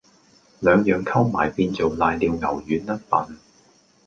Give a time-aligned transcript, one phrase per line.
[0.61, 3.37] 兩樣溝埋變做攋尿牛丸吖笨